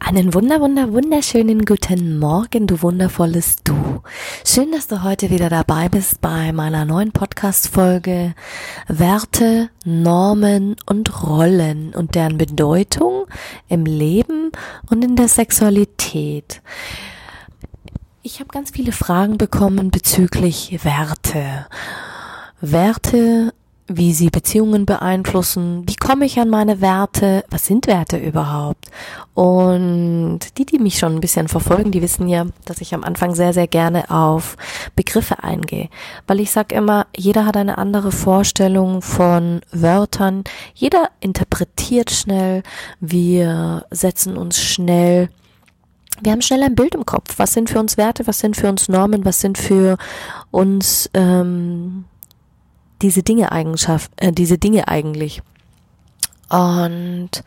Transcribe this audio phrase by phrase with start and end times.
[0.00, 4.02] Einen wunder, wunder, wunderschönen guten Morgen, du wundervolles Du.
[4.44, 8.34] Schön, dass du heute wieder dabei bist bei meiner neuen Podcast-Folge
[8.86, 13.26] Werte, Normen und Rollen und deren Bedeutung
[13.68, 14.52] im Leben
[14.88, 16.62] und in der Sexualität.
[18.22, 21.66] Ich habe ganz viele Fragen bekommen bezüglich Werte.
[22.60, 23.52] Werte
[23.88, 28.86] wie sie Beziehungen beeinflussen, wie komme ich an meine Werte, was sind Werte überhaupt?
[29.32, 33.34] Und die, die mich schon ein bisschen verfolgen, die wissen ja, dass ich am Anfang
[33.34, 34.56] sehr, sehr gerne auf
[34.94, 35.88] Begriffe eingehe,
[36.26, 42.62] weil ich sage immer, jeder hat eine andere Vorstellung von Wörtern, jeder interpretiert schnell,
[43.00, 45.30] wir setzen uns schnell.
[46.20, 47.38] Wir haben schnell ein Bild im Kopf.
[47.38, 49.96] Was sind für uns Werte, was sind für uns Normen, was sind für
[50.50, 52.06] uns ähm,
[53.02, 55.42] diese Dinge Eigenschaft, äh, diese Dinge eigentlich.
[56.48, 57.42] Und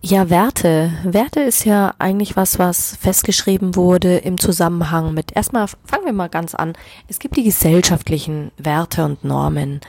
[0.00, 0.92] ja, Werte.
[1.02, 6.28] Werte ist ja eigentlich was, was festgeschrieben wurde im Zusammenhang mit, erstmal fangen wir mal
[6.28, 6.74] ganz an.
[7.08, 9.80] Es gibt die gesellschaftlichen Werte und Normen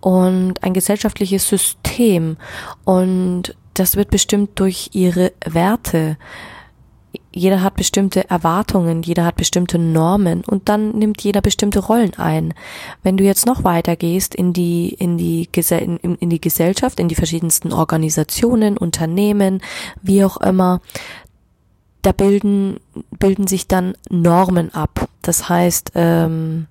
[0.00, 2.36] und ein gesellschaftliches System
[2.84, 6.16] und das wird bestimmt durch ihre Werte
[7.36, 12.54] jeder hat bestimmte Erwartungen, jeder hat bestimmte Normen und dann nimmt jeder bestimmte Rollen ein.
[13.02, 17.08] Wenn du jetzt noch weiter gehst in die, in die, in, in die Gesellschaft, in
[17.08, 19.60] die verschiedensten Organisationen, Unternehmen,
[20.00, 20.80] wie auch immer,
[22.00, 22.80] da bilden,
[23.18, 25.08] bilden sich dann Normen ab.
[25.20, 26.68] Das heißt, ähm,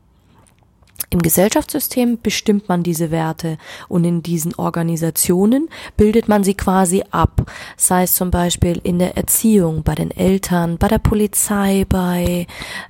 [1.09, 3.57] im Gesellschaftssystem bestimmt man diese Werte
[3.87, 9.17] und in diesen Organisationen bildet man sie quasi ab, sei es zum Beispiel in der
[9.17, 12.47] Erziehung, bei den Eltern, bei der Polizei, bei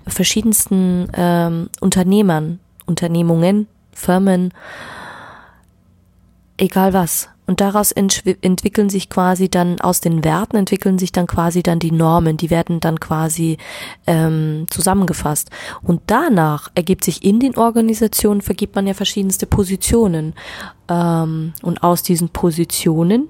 [0.08, 4.54] verschiedensten ähm, Unternehmern, Unternehmungen, Firmen,
[6.58, 7.30] egal was.
[7.48, 11.92] Und daraus entwickeln sich quasi dann aus den Werten entwickeln sich dann quasi dann die
[11.92, 13.58] Normen, die werden dann quasi
[14.08, 15.52] ähm, zusammengefasst.
[15.82, 20.34] Und danach ergibt sich in den Organisationen vergibt man ja verschiedenste Positionen.
[20.90, 23.30] Ähm, und aus diesen Positionen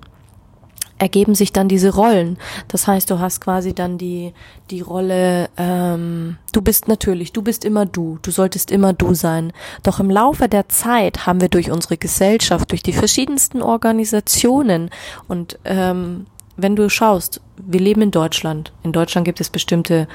[0.98, 2.38] ergeben sich dann diese Rollen.
[2.68, 4.34] Das heißt, du hast quasi dann die,
[4.70, 9.52] die Rolle, ähm, du bist natürlich, du bist immer du, du solltest immer du sein.
[9.84, 14.90] Doch im Laufe der Zeit haben wir durch unsere Gesellschaft, durch die verschiedensten Organisationen
[15.28, 18.72] und ähm, wenn du schaust, wir leben in Deutschland.
[18.84, 20.08] In Deutschland gibt es bestimmte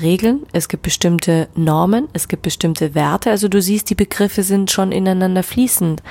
[0.00, 3.30] Regeln, es gibt bestimmte Normen, es gibt bestimmte Werte.
[3.30, 6.02] Also du siehst, die Begriffe sind schon ineinander fließend.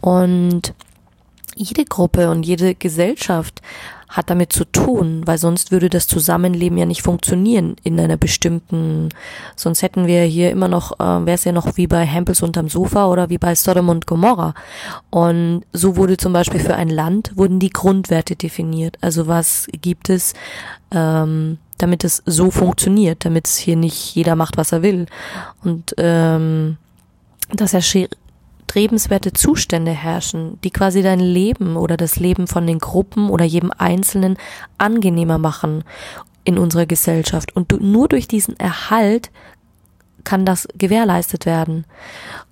[0.00, 0.72] Und
[1.56, 3.60] jede Gruppe und jede Gesellschaft
[4.14, 9.08] hat damit zu tun, weil sonst würde das Zusammenleben ja nicht funktionieren in einer bestimmten,
[9.56, 12.68] sonst hätten wir hier immer noch, äh, wäre es ja noch wie bei Hempels unterm
[12.68, 14.54] Sofa oder wie bei Sodom und Gomorra.
[15.10, 18.98] Und so wurde zum Beispiel für ein Land, wurden die Grundwerte definiert.
[19.00, 20.34] Also was gibt es,
[20.92, 25.06] ähm, damit es so funktioniert, damit es hier nicht jeder macht, was er will.
[25.64, 26.76] Und ähm,
[27.52, 27.72] das
[28.64, 33.70] erstrebenswerte Zustände herrschen, die quasi dein Leben oder das Leben von den Gruppen oder jedem
[33.76, 34.36] Einzelnen
[34.78, 35.84] angenehmer machen
[36.42, 37.54] in unserer Gesellschaft.
[37.54, 39.30] Und du, nur durch diesen Erhalt
[40.24, 41.84] kann das gewährleistet werden.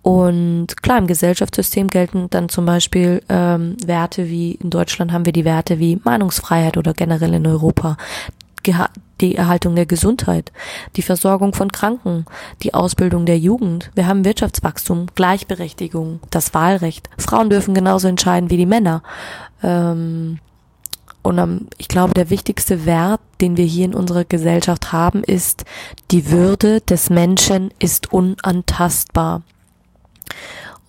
[0.03, 5.33] Und klar, im Gesellschaftssystem gelten dann zum Beispiel ähm, Werte wie, in Deutschland haben wir
[5.33, 7.97] die Werte wie Meinungsfreiheit oder generell in Europa
[9.21, 10.53] die Erhaltung der Gesundheit,
[10.97, 12.27] die Versorgung von Kranken,
[12.63, 13.91] die Ausbildung der Jugend.
[13.95, 17.09] Wir haben Wirtschaftswachstum, Gleichberechtigung, das Wahlrecht.
[17.19, 19.03] Frauen dürfen genauso entscheiden wie die Männer.
[19.63, 20.39] Ähm,
[21.23, 25.65] und ich glaube, der wichtigste Wert, den wir hier in unserer Gesellschaft haben, ist,
[26.11, 29.43] die Würde des Menschen ist unantastbar.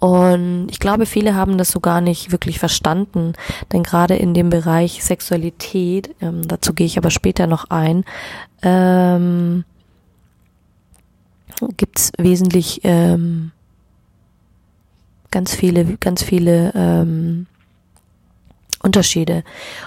[0.04, 3.32] Und ich glaube, viele haben das so gar nicht wirklich verstanden,
[3.72, 8.04] denn gerade in dem Bereich Sexualität, ähm, dazu gehe ich aber später noch ein,
[8.64, 9.64] ähm,
[11.78, 13.54] gibt es wesentlich ähm,
[15.32, 17.48] ganz viele, ganz viele ähm,
[18.84, 19.44] Unterschiede.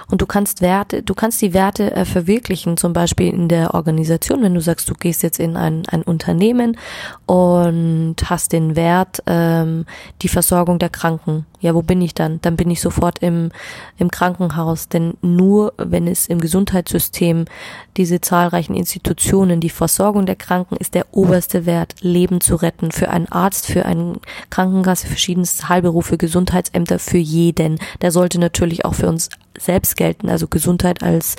[0.09, 4.41] Und du kannst Werte, du kannst die Werte äh, verwirklichen, zum Beispiel in der Organisation,
[4.41, 6.77] wenn du sagst, du gehst jetzt in ein, ein Unternehmen
[7.27, 9.85] und hast den Wert, ähm,
[10.23, 12.39] die Versorgung der Kranken ja, wo bin ich dann?
[12.41, 13.51] Dann bin ich sofort im,
[13.97, 14.89] im Krankenhaus.
[14.89, 17.45] Denn nur wenn es im Gesundheitssystem
[17.97, 22.91] diese zahlreichen Institutionen, die Versorgung der Kranken ist der oberste Wert, Leben zu retten.
[22.91, 24.19] Für einen Arzt, für einen
[24.49, 27.79] Krankenkasse, verschiedenste Heilberufe, Gesundheitsämter, für jeden.
[28.01, 31.35] Der sollte natürlich auch für uns selbst gelten, also Gesundheit als,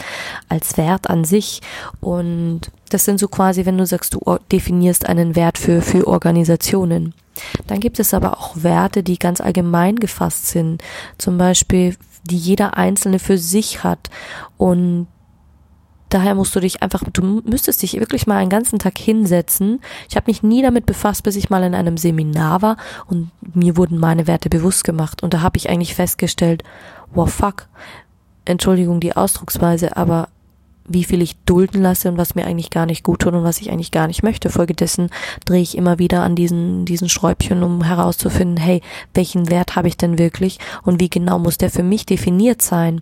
[0.49, 1.61] als Wert an sich.
[2.01, 7.15] Und das sind so quasi, wenn du sagst, du definierst einen Wert für, für Organisationen.
[7.67, 10.83] Dann gibt es aber auch Werte, die ganz allgemein gefasst sind,
[11.19, 14.11] zum Beispiel, die jeder Einzelne für sich hat
[14.57, 15.07] und
[16.09, 19.81] Daher musst du dich einfach, du müsstest dich wirklich mal einen ganzen Tag hinsetzen.
[20.09, 22.77] Ich habe mich nie damit befasst, bis ich mal in einem Seminar war
[23.09, 25.23] und mir wurden meine Werte bewusst gemacht.
[25.23, 26.63] Und da habe ich eigentlich festgestellt,
[27.13, 27.69] wow fuck,
[28.47, 30.29] Entschuldigung die Ausdrucksweise, aber
[30.89, 33.61] wie viel ich dulden lasse und was mir eigentlich gar nicht gut tut und was
[33.61, 34.51] ich eigentlich gar nicht möchte.
[34.51, 35.11] Folgedessen
[35.45, 38.81] drehe ich immer wieder an diesen, diesen Schräubchen, um herauszufinden, hey,
[39.15, 43.01] welchen Wert habe ich denn wirklich und wie genau muss der für mich definiert sein?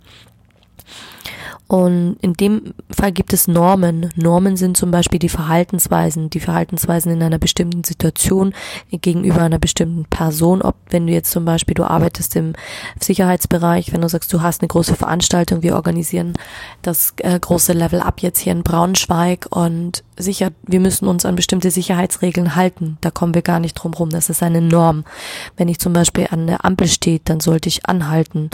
[1.69, 4.11] Und in dem Fall gibt es Normen.
[4.15, 8.55] Normen sind zum Beispiel die Verhaltensweisen, die Verhaltensweisen in einer bestimmten Situation
[8.93, 10.63] gegenüber einer bestimmten Person.
[10.63, 12.53] Ob wenn du jetzt zum Beispiel, du arbeitest im
[13.01, 16.35] Sicherheitsbereich, wenn du sagst, du hast eine große Veranstaltung, wir organisieren
[16.83, 21.37] das äh, große Level Up jetzt hier in Braunschweig und sicher, wir müssen uns an
[21.37, 22.99] bestimmte Sicherheitsregeln halten.
[23.01, 24.11] Da kommen wir gar nicht drum rum.
[24.11, 25.05] Das ist eine Norm.
[25.57, 28.51] Wenn ich zum Beispiel an der Ampel stehe, dann sollte ich anhalten.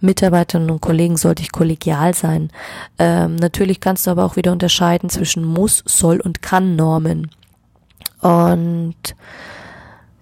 [0.00, 2.50] Mitarbeiterinnen und Kollegen sollte ich kollegial sein.
[2.98, 7.30] Ähm, natürlich kannst du aber auch wieder unterscheiden zwischen muss, soll und kann Normen.
[8.20, 8.96] Und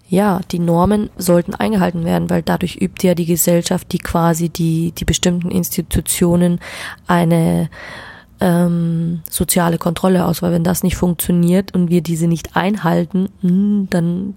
[0.08, 4.93] ja, die Normen sollten eingehalten werden, weil dadurch übt ja die Gesellschaft, die quasi die,
[4.93, 6.61] die bestimmten Institutionen
[7.06, 7.70] eine
[8.40, 13.88] ähm, soziale Kontrolle aus, weil wenn das nicht funktioniert und wir diese nicht einhalten, hm,
[13.90, 14.34] dann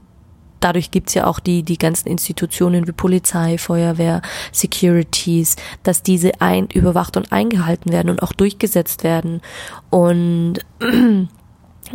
[0.59, 4.21] dadurch gibt's ja auch die, die ganzen Institutionen wie Polizei, Feuerwehr,
[4.51, 9.41] Securities, dass diese ein, überwacht und eingehalten werden und auch durchgesetzt werden.
[9.89, 10.59] Und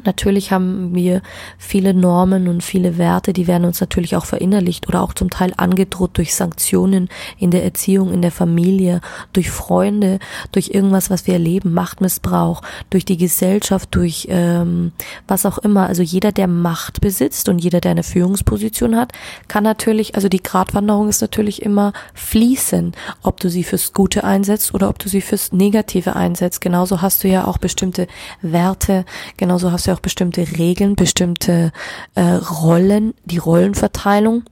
[0.04, 1.22] Natürlich haben wir
[1.58, 5.52] viele Normen und viele Werte, die werden uns natürlich auch verinnerlicht oder auch zum Teil
[5.56, 7.08] angedroht durch Sanktionen
[7.38, 9.00] in der Erziehung, in der Familie,
[9.32, 10.18] durch Freunde,
[10.50, 14.92] durch irgendwas, was wir erleben, Machtmissbrauch, durch die Gesellschaft, durch ähm,
[15.28, 15.86] was auch immer.
[15.86, 19.12] Also jeder, der Macht besitzt und jeder, der eine Führungsposition hat,
[19.48, 22.92] kann natürlich, also die Gratwanderung ist natürlich immer fließen,
[23.22, 26.60] ob du sie fürs Gute einsetzt oder ob du sie fürs Negative einsetzt.
[26.60, 28.06] Genauso hast du ja auch bestimmte
[28.40, 29.04] Werte,
[29.36, 31.72] genauso hast hast ja auch bestimmte Regeln, bestimmte
[32.14, 34.44] äh, Rollen, die Rollenverteilung.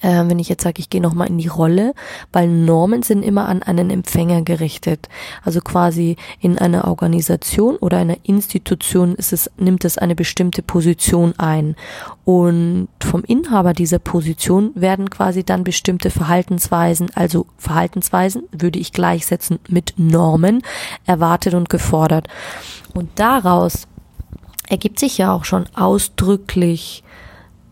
[0.00, 1.92] Äh, wenn ich jetzt sage, ich gehe nochmal in die Rolle,
[2.32, 5.10] weil Normen sind immer an einen Empfänger gerichtet.
[5.44, 11.34] Also quasi in einer Organisation oder einer Institution ist es, nimmt es eine bestimmte Position
[11.36, 11.76] ein.
[12.24, 19.58] Und vom Inhaber dieser Position werden quasi dann bestimmte Verhaltensweisen, also Verhaltensweisen würde ich gleichsetzen
[19.68, 20.62] mit Normen,
[21.04, 22.28] erwartet und gefordert.
[22.94, 23.86] Und daraus
[24.68, 27.02] ergibt sich ja auch schon ausdrücklich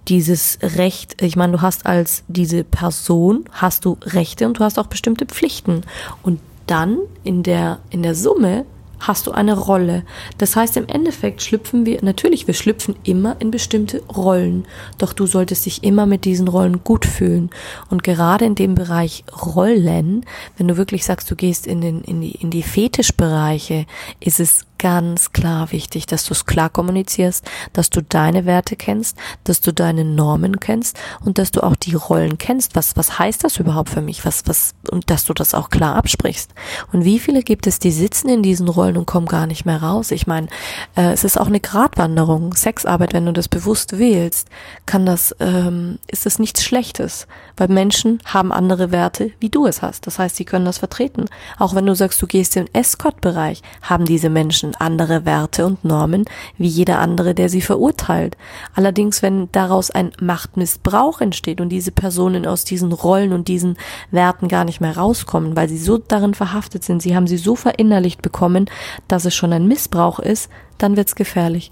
[0.08, 4.78] dieses Recht, ich meine, du hast als diese Person, hast du Rechte und du hast
[4.78, 5.82] auch bestimmte Pflichten.
[6.22, 8.64] Und dann in der, in der Summe
[9.00, 10.04] hast du eine Rolle.
[10.38, 14.66] Das heißt, im Endeffekt schlüpfen wir, natürlich, wir schlüpfen immer in bestimmte Rollen.
[14.98, 17.50] Doch du solltest dich immer mit diesen Rollen gut fühlen.
[17.88, 20.26] Und gerade in dem Bereich Rollen,
[20.56, 23.86] wenn du wirklich sagst, du gehst in den, in die, in die Fetischbereiche,
[24.20, 27.44] ist es ganz klar wichtig, dass du es klar kommunizierst,
[27.74, 31.94] dass du deine Werte kennst, dass du deine Normen kennst und dass du auch die
[31.94, 32.74] Rollen kennst.
[32.76, 34.24] Was, was heißt das überhaupt für mich?
[34.24, 36.54] Was, was, und dass du das auch klar absprichst.
[36.92, 39.82] Und wie viele gibt es, die sitzen in diesen Rollen und kommen gar nicht mehr
[39.82, 40.12] raus?
[40.12, 40.48] Ich meine,
[40.96, 42.54] äh, es ist auch eine Gratwanderung.
[42.54, 44.48] Sexarbeit, wenn du das bewusst wählst,
[44.86, 47.26] kann das, ähm, ist es nichts Schlechtes.
[47.58, 50.06] Weil Menschen haben andere Werte, wie du es hast.
[50.06, 51.26] Das heißt, sie können das vertreten.
[51.58, 55.66] Auch wenn du sagst, du gehst in den Escort-Bereich, haben diese Menschen Menschen andere Werte
[55.66, 56.24] und Normen
[56.58, 58.36] wie jeder andere, der sie verurteilt.
[58.74, 63.76] Allerdings, wenn daraus ein Machtmissbrauch entsteht und diese Personen aus diesen Rollen und diesen
[64.10, 67.56] Werten gar nicht mehr rauskommen, weil sie so darin verhaftet sind, sie haben sie so
[67.56, 68.66] verinnerlicht bekommen,
[69.08, 71.70] dass es schon ein Missbrauch ist, dann wird's gefährlich.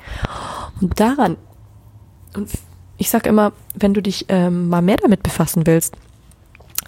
[0.81, 1.37] Und daran,
[2.97, 5.97] ich sag immer, wenn du dich ähm, mal mehr damit befassen willst,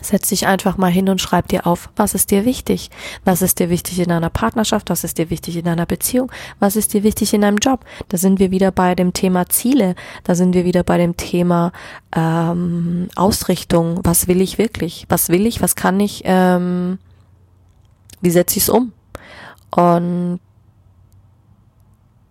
[0.01, 2.91] Setz dich einfach mal hin und schreib dir auf, was ist dir wichtig?
[3.25, 4.91] Was ist dir wichtig in einer Partnerschaft?
[4.91, 6.31] Was ist dir wichtig in einer Beziehung?
[6.59, 7.85] Was ist dir wichtig in einem Job?
[8.09, 9.95] Da sind wir wieder bei dem Thema Ziele.
[10.25, 11.73] Da sind wir wieder bei dem Thema
[12.15, 14.01] ähm, Ausrichtung.
[14.05, 15.07] Was will ich wirklich?
[15.09, 15.63] Was will ich?
[15.63, 16.23] Was kann ich?
[16.25, 16.99] Ähm,
[18.21, 18.93] wie setze ich es um?
[19.71, 20.41] Und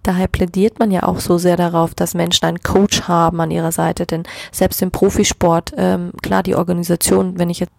[0.04, 3.72] daher plädiert man ja auch so sehr darauf, dass Menschen einen Coach haben an ihrer
[3.72, 7.74] Seite, denn selbst im Profisport, ähm, klar, die Organisation, wenn ich jetzt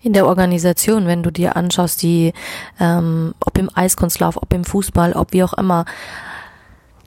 [0.00, 2.34] in der Organisation, wenn du dir anschaust, die,
[2.78, 5.86] ähm, ob im Eiskunstlauf, ob im Fußball, ob wie auch immer,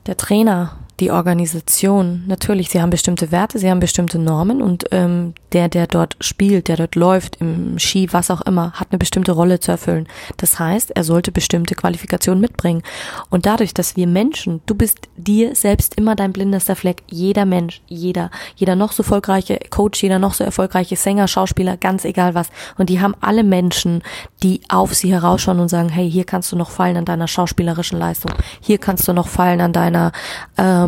[0.06, 5.34] der Trainer die Organisation, natürlich, sie haben bestimmte Werte, sie haben bestimmte Normen und ähm,
[5.52, 9.32] der, der dort spielt, der dort läuft, im Ski, was auch immer, hat eine bestimmte
[9.32, 10.08] Rolle zu erfüllen.
[10.38, 12.82] Das heißt, er sollte bestimmte Qualifikationen mitbringen.
[13.30, 17.80] Und dadurch, dass wir Menschen, du bist dir selbst immer dein blindester Fleck, jeder Mensch,
[17.86, 22.50] jeder, jeder noch so erfolgreiche Coach, jeder noch so erfolgreiche Sänger, Schauspieler, ganz egal was.
[22.76, 24.02] Und die haben alle Menschen,
[24.42, 27.98] die auf sie herausschauen und sagen, hey, hier kannst du noch fallen an deiner schauspielerischen
[27.98, 30.12] Leistung, hier kannst du noch fallen an deiner
[30.58, 30.87] ähm,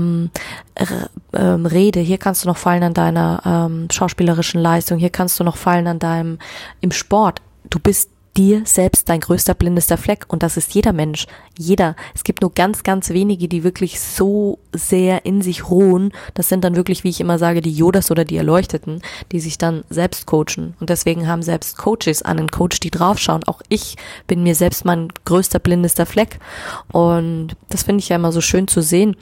[1.32, 5.44] ähm, Rede, hier kannst du noch fallen an deiner ähm, schauspielerischen Leistung, hier kannst du
[5.44, 6.38] noch fallen an deinem
[6.80, 7.42] im Sport.
[7.68, 11.26] Du bist dir selbst dein größter blindester Fleck und das ist jeder Mensch,
[11.58, 11.96] jeder.
[12.14, 16.12] Es gibt nur ganz, ganz wenige, die wirklich so sehr in sich ruhen.
[16.34, 19.02] Das sind dann wirklich, wie ich immer sage, die Jodas oder die Erleuchteten,
[19.32, 23.44] die sich dann selbst coachen und deswegen haben selbst Coaches einen Coach, die draufschauen.
[23.44, 26.38] Auch ich bin mir selbst mein größter blindester Fleck
[26.92, 29.16] und das finde ich ja immer so schön zu sehen,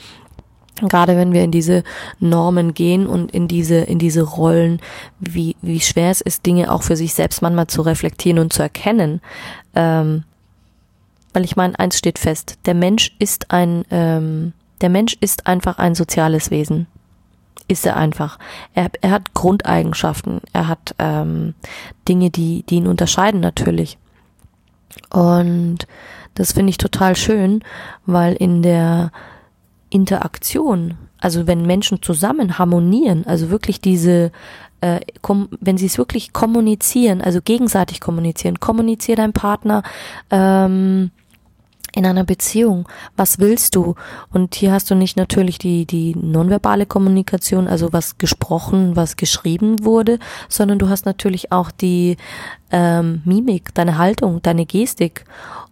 [0.83, 1.83] gerade wenn wir in diese
[2.21, 4.81] Normen gehen und in diese in diese Rollen,
[5.19, 8.63] wie wie schwer es ist, Dinge auch für sich selbst manchmal zu reflektieren und zu
[8.63, 9.21] erkennen.
[9.75, 10.25] Ähm,
[11.33, 15.79] weil ich meine, eins steht fest: Der Mensch ist ein ähm, der Mensch ist einfach
[15.79, 16.87] ein soziales Wesen.
[17.67, 18.39] Ist er einfach.
[18.75, 20.41] Er, er hat Grundeigenschaften.
[20.53, 21.55] Er hat ähm,
[22.07, 23.99] Dinge, die die ihn unterscheiden natürlich.
[25.11, 25.87] Und
[26.35, 27.63] das finde ich total schön,
[28.07, 29.11] weil in der
[29.91, 34.31] Interaktion, also wenn Menschen zusammen harmonieren, also wirklich diese,
[34.81, 35.01] äh,
[35.61, 39.83] wenn sie es wirklich kommunizieren, also gegenseitig kommunizieren, kommuniziert dein Partner
[40.31, 41.11] ähm,
[41.95, 43.95] in einer Beziehung, was willst du?
[44.33, 49.85] Und hier hast du nicht natürlich die, die nonverbale Kommunikation, also was gesprochen, was geschrieben
[49.85, 50.19] wurde,
[50.49, 52.17] sondern du hast natürlich auch die
[52.71, 55.25] ähm, Mimik, deine Haltung, deine Gestik.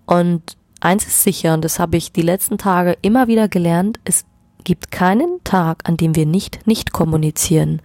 [0.07, 4.25] Und eins ist sicher, und das habe ich die letzten Tage immer wieder gelernt, es
[4.65, 7.81] gibt keinen Tag, an dem wir nicht nicht kommunizieren.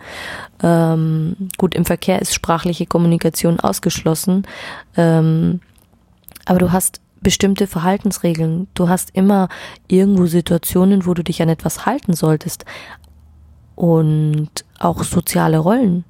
[0.64, 4.48] Ähm, gut, im Verkehr ist sprachliche Kommunikation ausgeschlossen,
[4.98, 5.62] ähm,
[6.46, 8.68] aber du hast bestimmte Verhaltensregeln.
[8.74, 9.48] Du hast immer
[9.88, 12.66] irgendwo Situationen, wo du dich an etwas halten solltest.
[13.76, 16.04] Und auch soziale Rollen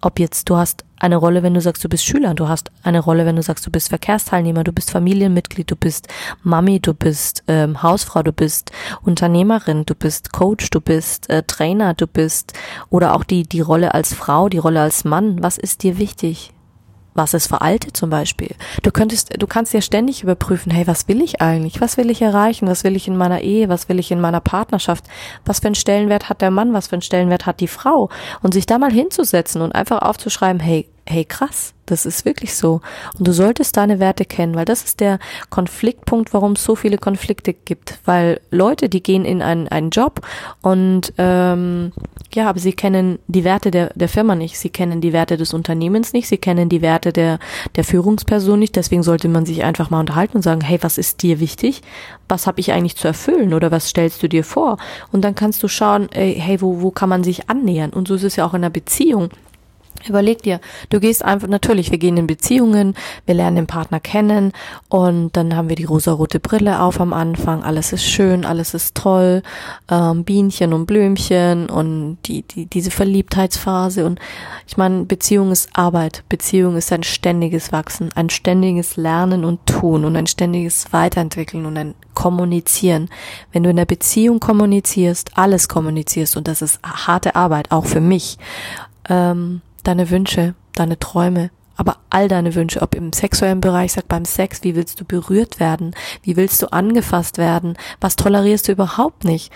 [0.00, 3.00] ob jetzt du hast eine Rolle, wenn du sagst, du bist Schüler, du hast eine
[3.00, 6.08] Rolle, wenn du sagst, du bist Verkehrsteilnehmer, du bist Familienmitglied, du bist
[6.42, 11.94] Mami, du bist ähm, Hausfrau, du bist Unternehmerin, du bist Coach, du bist äh, Trainer,
[11.94, 12.52] du bist
[12.90, 15.42] oder auch die die Rolle als Frau, die Rolle als Mann.
[15.42, 16.52] Was ist dir wichtig?
[17.18, 18.54] Was ist veraltet zum Beispiel.
[18.82, 21.80] Du könntest, du kannst ja ständig überprüfen, hey, was will ich eigentlich?
[21.80, 22.68] Was will ich erreichen?
[22.68, 23.68] Was will ich in meiner Ehe?
[23.68, 25.04] Was will ich in meiner Partnerschaft?
[25.44, 26.72] Was für einen Stellenwert hat der Mann?
[26.72, 28.08] Was für einen Stellenwert hat die Frau?
[28.40, 32.80] Und sich da mal hinzusetzen und einfach aufzuschreiben, hey, hey, krass, das ist wirklich so.
[33.18, 36.98] Und du solltest deine Werte kennen, weil das ist der Konfliktpunkt, warum es so viele
[36.98, 37.98] Konflikte gibt.
[38.04, 40.20] Weil Leute, die gehen in einen, einen Job
[40.60, 41.92] und ähm,
[42.34, 45.54] ja, aber sie kennen die Werte der, der Firma nicht, sie kennen die Werte des
[45.54, 47.38] Unternehmens nicht, sie kennen die Werte der,
[47.74, 51.22] der Führungsperson nicht, deswegen sollte man sich einfach mal unterhalten und sagen, hey, was ist
[51.22, 51.80] dir wichtig?
[52.28, 54.76] Was habe ich eigentlich zu erfüllen oder was stellst du dir vor?
[55.10, 57.90] Und dann kannst du schauen, ey, hey, wo, wo kann man sich annähern?
[57.90, 59.30] Und so ist es ja auch in einer Beziehung.
[60.06, 62.94] Überleg dir, du gehst einfach, natürlich, wir gehen in Beziehungen,
[63.26, 64.52] wir lernen den Partner kennen
[64.88, 68.94] und dann haben wir die rosarote Brille auf am Anfang, alles ist schön, alles ist
[68.94, 69.42] toll,
[69.90, 74.20] ähm, Bienchen und Blümchen und die, die, diese Verliebtheitsphase und
[74.66, 80.04] ich meine, Beziehung ist Arbeit, Beziehung ist ein ständiges Wachsen, ein ständiges Lernen und Tun
[80.04, 83.08] und ein ständiges Weiterentwickeln und ein Kommunizieren.
[83.52, 88.00] Wenn du in der Beziehung kommunizierst, alles kommunizierst und das ist harte Arbeit, auch für
[88.00, 88.38] mich,
[89.08, 94.24] ähm, deine Wünsche, deine Träume, aber all deine Wünsche, ob im sexuellen Bereich, sag beim
[94.24, 95.94] Sex, wie willst du berührt werden?
[96.22, 97.76] Wie willst du angefasst werden?
[98.00, 99.52] Was tolerierst du überhaupt nicht?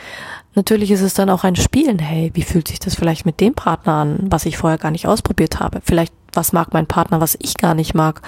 [0.54, 1.98] Natürlich ist es dann auch ein Spielen.
[1.98, 5.08] Hey, wie fühlt sich das vielleicht mit dem Partner an, was ich vorher gar nicht
[5.08, 5.80] ausprobiert habe?
[5.84, 8.22] Vielleicht, was mag mein Partner, was ich gar nicht mag?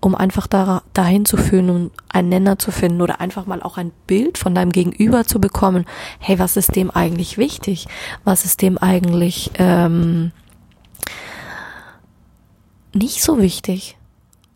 [0.00, 3.76] Um einfach da, dahin zu fühlen und einen Nenner zu finden oder einfach mal auch
[3.76, 5.84] ein Bild von deinem Gegenüber zu bekommen.
[6.18, 7.88] Hey, was ist dem eigentlich wichtig?
[8.24, 10.32] Was ist dem eigentlich, ähm,
[12.98, 13.96] nicht so wichtig.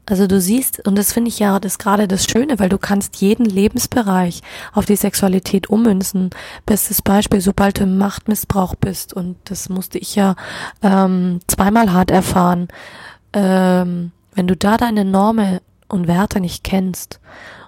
[0.04, 3.16] Also du siehst, und das finde ich ja das gerade das Schöne, weil du kannst
[3.16, 6.30] jeden Lebensbereich auf die Sexualität ummünzen.
[6.66, 10.34] Bestes Beispiel, sobald du im Machtmissbrauch bist, und das musste ich ja
[10.82, 12.66] ähm, zweimal hart erfahren,
[13.32, 17.20] ähm, wenn du da deine Normen und Werte nicht kennst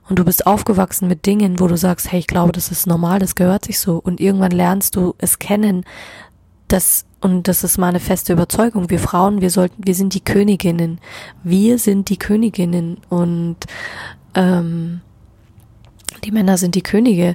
[0.08, 3.20] Und du bist aufgewachsen mit Dingen, wo du sagst, hey, ich glaube, das ist normal,
[3.20, 3.96] das gehört sich so.
[3.96, 5.84] Und irgendwann lernst du es kennen,
[6.68, 10.98] das, und das ist meine feste Überzeugung, wir Frauen, wir sollten, wir sind die Königinnen.
[11.42, 13.56] Wir sind die Königinnen und
[14.34, 15.00] ähm,
[16.22, 17.32] die Männer sind die Könige.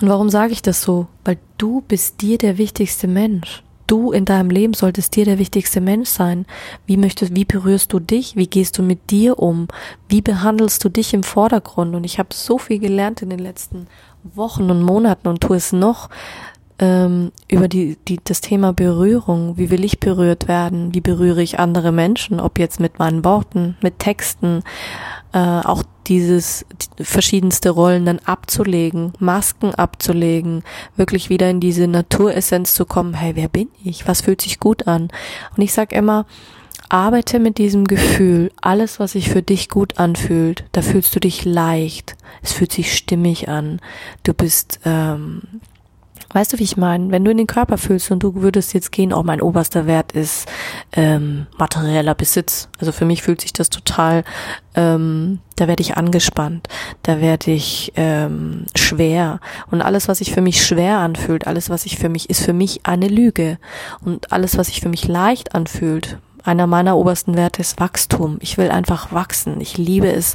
[0.00, 1.06] Und warum sage ich das so?
[1.24, 3.62] Weil du bist dir der wichtigste Mensch.
[3.86, 6.44] Du in deinem Leben solltest dir der wichtigste Mensch sein.
[6.86, 8.34] Wie möchtest, wie berührst du dich?
[8.34, 9.68] Wie gehst du mit dir um?
[10.08, 11.94] Wie behandelst du dich im Vordergrund?
[11.94, 13.86] Und ich habe so viel gelernt in den letzten
[14.24, 16.08] Wochen und Monaten und tue es noch
[16.82, 19.56] ähm, über die, die, das Thema Berührung.
[19.56, 20.92] Wie will ich berührt werden?
[20.92, 22.40] Wie berühre ich andere Menschen?
[22.40, 24.64] Ob jetzt mit meinen Worten, mit Texten,
[25.32, 26.66] äh, auch dieses
[26.98, 30.64] die verschiedenste Rollen dann abzulegen, Masken abzulegen,
[30.96, 34.08] wirklich wieder in diese Naturessenz zu kommen, hey, wer bin ich?
[34.08, 35.02] Was fühlt sich gut an?
[35.56, 36.26] Und ich sag immer,
[36.88, 41.44] arbeite mit diesem Gefühl, alles, was sich für dich gut anfühlt, da fühlst du dich
[41.44, 43.80] leicht, es fühlt sich stimmig an,
[44.24, 45.42] du bist ähm,
[46.32, 47.10] Weißt du, wie ich meine?
[47.10, 50.12] Wenn du in den Körper fühlst und du würdest jetzt gehen, oh, mein oberster Wert
[50.12, 50.48] ist
[50.92, 52.68] ähm, materieller Besitz.
[52.78, 54.24] Also für mich fühlt sich das total,
[54.74, 56.68] ähm, da werde ich angespannt,
[57.02, 59.40] da werde ich ähm, schwer.
[59.70, 62.54] Und alles, was sich für mich schwer anfühlt, alles, was sich für mich, ist für
[62.54, 63.58] mich eine Lüge.
[64.02, 68.38] Und alles, was sich für mich leicht anfühlt, einer meiner obersten Werte ist Wachstum.
[68.40, 69.60] Ich will einfach wachsen.
[69.60, 70.34] Ich liebe es,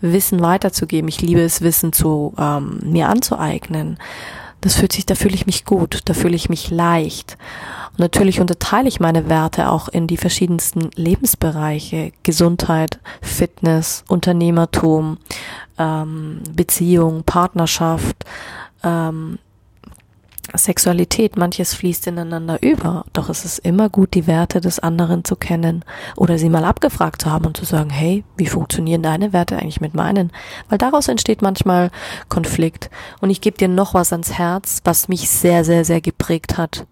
[0.00, 1.08] Wissen weiterzugeben.
[1.08, 3.98] Ich liebe es, Wissen zu ähm, mir anzueignen
[4.60, 7.38] das fühlt sich, da fühle ich mich gut, da fühle ich mich leicht.
[7.92, 15.18] Und natürlich unterteile ich meine Werte auch in die verschiedensten Lebensbereiche, Gesundheit, Fitness, Unternehmertum,
[15.78, 18.24] ähm, Beziehung, Partnerschaft,
[18.82, 19.38] ähm,
[20.54, 25.36] Sexualität, manches fließt ineinander über, doch es ist immer gut, die Werte des anderen zu
[25.36, 25.84] kennen
[26.16, 29.80] oder sie mal abgefragt zu haben und zu sagen, hey, wie funktionieren deine Werte eigentlich
[29.80, 30.32] mit meinen?
[30.68, 31.90] Weil daraus entsteht manchmal
[32.28, 32.88] Konflikt.
[33.20, 36.86] Und ich gebe dir noch was ans Herz, was mich sehr, sehr, sehr geprägt hat.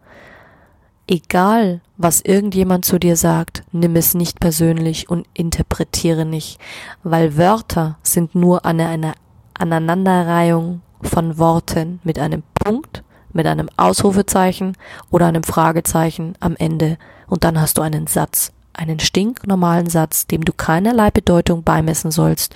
[1.08, 6.58] Egal, was irgendjemand zu dir sagt, nimm es nicht persönlich und interpretiere nicht,
[7.04, 9.14] weil Wörter sind nur eine, eine
[9.54, 13.04] Aneinanderreihung von Worten mit einem Punkt
[13.36, 14.76] mit einem Ausrufezeichen
[15.10, 20.44] oder einem Fragezeichen am Ende und dann hast du einen Satz, einen stinknormalen Satz, dem
[20.44, 22.54] du keinerlei Bedeutung beimessen sollst.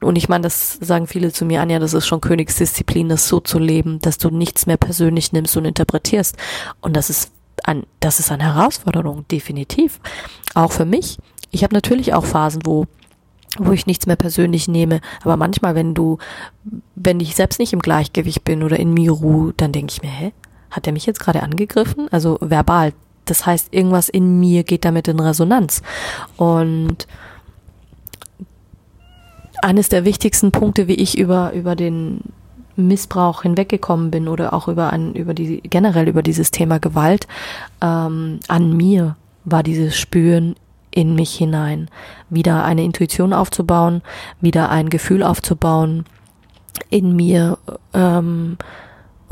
[0.00, 3.40] Und ich meine, das sagen viele zu mir, Anja, das ist schon Königsdisziplin, das so
[3.40, 6.36] zu leben, dass du nichts mehr persönlich nimmst und interpretierst.
[6.80, 7.30] Und das ist
[7.64, 10.00] ein, das ist eine Herausforderung, definitiv.
[10.54, 11.18] Auch für mich.
[11.50, 12.86] Ich habe natürlich auch Phasen, wo
[13.58, 15.00] wo ich nichts mehr persönlich nehme.
[15.22, 16.18] Aber manchmal, wenn du,
[16.94, 20.10] wenn ich selbst nicht im Gleichgewicht bin oder in mir ruhe, dann denke ich mir,
[20.10, 20.32] hä,
[20.70, 22.08] hat er mich jetzt gerade angegriffen?
[22.10, 22.92] Also verbal.
[23.24, 25.82] Das heißt, irgendwas in mir geht damit in Resonanz.
[26.36, 27.06] Und
[29.62, 32.20] eines der wichtigsten Punkte, wie ich über, über den
[32.74, 37.28] Missbrauch hinweggekommen bin oder auch über ein, über die, generell über dieses Thema Gewalt,
[37.80, 40.56] ähm, an mir war dieses Spüren,
[40.94, 41.88] in mich hinein,
[42.30, 44.02] wieder eine Intuition aufzubauen,
[44.40, 46.04] wieder ein Gefühl aufzubauen
[46.90, 47.58] in mir,
[47.94, 48.56] ähm,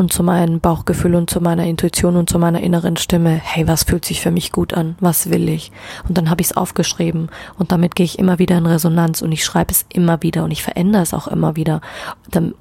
[0.00, 3.84] und zu meinem Bauchgefühl und zu meiner Intuition und zu meiner inneren Stimme, hey, was
[3.84, 4.96] fühlt sich für mich gut an?
[4.98, 5.70] Was will ich?
[6.08, 9.30] Und dann habe ich es aufgeschrieben und damit gehe ich immer wieder in Resonanz und
[9.30, 11.82] ich schreibe es immer wieder und ich verändere es auch immer wieder.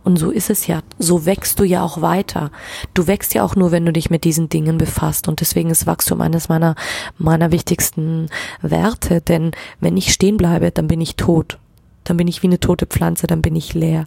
[0.03, 0.81] Und so ist es ja.
[0.99, 2.51] So wächst du ja auch weiter.
[2.93, 5.87] Du wächst ja auch nur, wenn du dich mit diesen Dingen befasst und deswegen ist
[5.87, 6.75] Wachstum eines meiner
[7.17, 8.27] meiner wichtigsten
[8.61, 11.57] Werte, denn wenn ich stehen bleibe, dann bin ich tot.
[12.03, 14.05] Dann bin ich wie eine tote Pflanze, dann bin ich leer.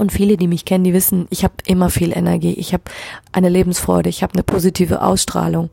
[0.00, 2.84] Und viele, die mich kennen, die wissen, ich habe immer viel Energie, ich habe
[3.32, 5.68] eine Lebensfreude, ich habe eine positive Ausstrahlung.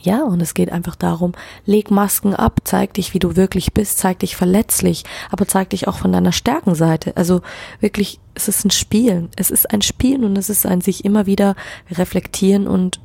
[0.00, 1.32] Ja, und es geht einfach darum,
[1.66, 5.86] leg Masken ab, zeig dich, wie du wirklich bist, zeig dich verletzlich, aber zeig dich
[5.86, 7.14] auch von deiner Stärkenseite.
[7.18, 7.42] Also
[7.80, 9.28] wirklich, es ist ein Spielen.
[9.36, 11.56] Es ist ein Spielen und es ist ein sich immer wieder
[11.90, 13.00] reflektieren und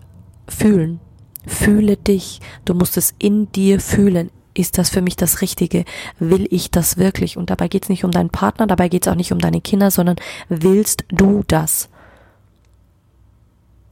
[0.48, 1.02] fühlen.
[1.46, 2.40] Fühle dich.
[2.64, 5.86] Du musst es in dir fühlen ist das für mich das Richtige?
[6.18, 7.38] Will ich das wirklich?
[7.38, 9.62] Und dabei geht es nicht um deinen Partner, dabei geht es auch nicht um deine
[9.62, 10.16] Kinder, sondern
[10.50, 11.90] willst du das?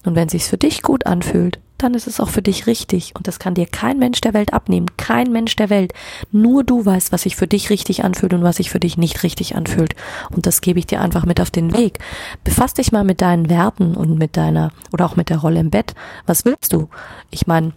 [0.05, 3.13] Und wenn es sich für dich gut anfühlt, dann ist es auch für dich richtig.
[3.15, 4.87] Und das kann dir kein Mensch der Welt abnehmen.
[4.97, 5.93] Kein Mensch der Welt.
[6.31, 9.23] Nur du weißt, was sich für dich richtig anfühlt und was sich für dich nicht
[9.23, 9.95] richtig anfühlt.
[10.31, 11.99] Und das gebe ich dir einfach mit auf den Weg.
[12.43, 15.71] Befass dich mal mit deinen Werten und mit deiner, oder auch mit der Rolle im
[15.71, 15.93] Bett.
[16.25, 16.89] Was willst du?
[17.31, 17.73] Ich meine,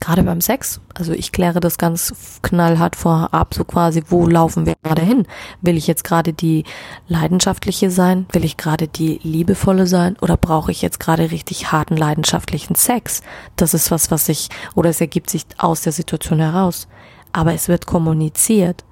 [0.00, 4.74] gerade beim Sex, also ich kläre das ganz knallhart vorab, so quasi, wo laufen wir
[4.82, 5.26] gerade hin?
[5.60, 6.64] Will ich jetzt gerade die
[7.08, 8.26] leidenschaftliche sein?
[8.32, 10.16] Will ich gerade die liebevolle sein?
[10.20, 13.22] Oder brauche ich jetzt gerade richtig harten leidenschaftlichen Sex?
[13.56, 16.88] Das ist was, was ich, oder es ergibt sich aus der Situation heraus.
[17.32, 18.84] Aber es wird kommuniziert.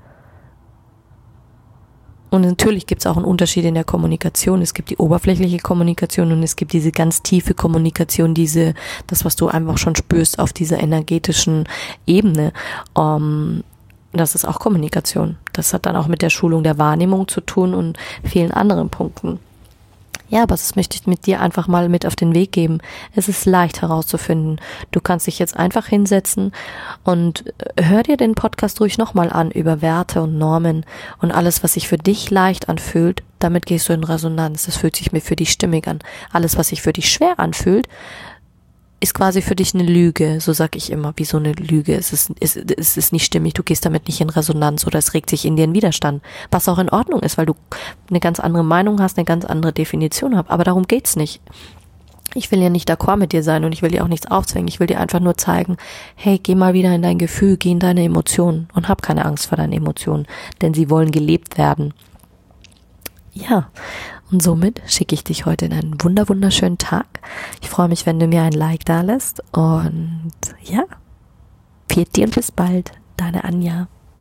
[2.32, 4.62] Und natürlich gibt es auch einen Unterschied in der Kommunikation.
[4.62, 8.72] Es gibt die oberflächliche Kommunikation und es gibt diese ganz tiefe Kommunikation, diese,
[9.06, 11.68] das, was du einfach schon spürst auf dieser energetischen
[12.06, 12.54] Ebene.
[12.94, 13.64] Um,
[14.12, 15.36] das ist auch Kommunikation.
[15.52, 19.38] Das hat dann auch mit der Schulung der Wahrnehmung zu tun und vielen anderen Punkten.
[20.32, 22.78] Ja, aber das möchte ich mit dir einfach mal mit auf den Weg geben.
[23.14, 24.62] Es ist leicht herauszufinden.
[24.90, 26.52] Du kannst dich jetzt einfach hinsetzen
[27.04, 27.44] und
[27.76, 30.86] äh, hör dir den Podcast ruhig nochmal an über Werte und Normen
[31.20, 34.64] und alles, was sich für dich leicht anfühlt, damit gehst du in Resonanz.
[34.64, 35.98] Das fühlt sich mir für dich stimmig an.
[36.32, 37.86] Alles, was sich für dich schwer anfühlt,
[39.02, 41.96] ist quasi für dich eine Lüge, so sag ich immer, wie so eine Lüge.
[41.96, 45.12] Es ist, es, es ist nicht stimmig, du gehst damit nicht in Resonanz oder es
[45.12, 46.22] regt sich in dir ein Widerstand.
[46.52, 47.56] Was auch in Ordnung ist, weil du
[48.08, 50.48] eine ganz andere Meinung hast, eine ganz andere Definition hast.
[50.48, 51.40] Aber darum geht's nicht.
[52.34, 54.68] Ich will ja nicht d'accord mit dir sein und ich will dir auch nichts aufzwingen.
[54.68, 55.78] Ich will dir einfach nur zeigen,
[56.14, 59.46] hey, geh mal wieder in dein Gefühl, geh in deine Emotionen und hab keine Angst
[59.46, 60.26] vor deinen Emotionen,
[60.60, 61.92] denn sie wollen gelebt werden.
[63.34, 63.68] Ja,
[64.32, 67.20] und somit schicke ich dich heute in einen wunder wunderschönen Tag.
[67.60, 69.42] Ich freue mich, wenn du mir ein Like da lässt.
[69.52, 70.84] Und ja,
[71.88, 72.92] viert dir und bis bald.
[73.18, 73.88] Deine Anja.